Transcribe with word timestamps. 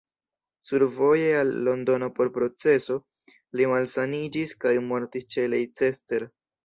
Survoje 0.63 1.37
al 1.41 1.51
Londono 1.67 2.09
por 2.19 2.31
proceso, 2.37 2.97
li 3.61 3.67
malsaniĝis 3.75 4.55
kaj 4.65 4.73
mortis 4.87 5.29
ĉe 5.35 5.45
Leicester. 5.57 6.27